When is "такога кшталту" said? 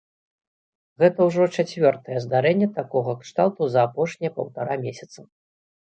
2.81-3.63